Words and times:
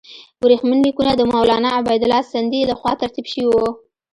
ورېښمین 0.43 0.79
لیکونه 0.87 1.11
د 1.15 1.21
مولنا 1.31 1.69
عبیدالله 1.79 2.21
سندي 2.33 2.61
له 2.69 2.75
خوا 2.79 2.91
ترتیب 3.01 3.25
شوي 3.31 3.45
وو. 3.49 3.67